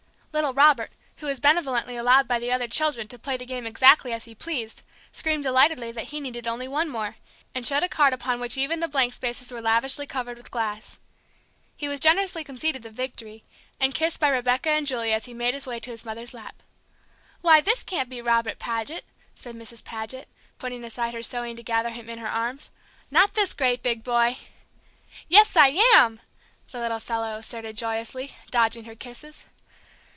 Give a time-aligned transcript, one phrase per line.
[0.33, 4.13] Little Robert, who was benevolently allowed by the other children to play the game exactly
[4.13, 4.81] as he pleased,
[5.11, 7.17] screamed delightedly that he needed only one more,
[7.53, 10.99] and showed a card upon which even the blank spaces were lavishly covered with glass.
[11.75, 13.43] He was generously conceded the victory,
[13.77, 16.63] and kissed by Rebecca and Julie as he made his way to his mother's lap.
[17.41, 19.03] "Why, this can't be Robert Paget!"
[19.35, 19.83] said Mrs.
[19.83, 22.71] Paget, putting aside her sewing to gather him in her arms.
[23.11, 24.37] "Not this great, big boy!"
[25.27, 26.21] "Yes, I am!"
[26.71, 29.43] the little fellow asserted joyously, dodging her kisses.